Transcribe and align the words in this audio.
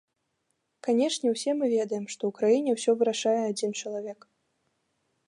Канешне, 0.85 1.25
усе 1.35 1.51
мы 1.59 1.65
ведаем, 1.77 2.05
што 2.13 2.21
ў 2.31 2.39
краіне 2.39 2.69
ўсё 2.79 2.91
вырашае 3.03 3.37
адзін 3.49 3.71
чалавек. 3.83 4.19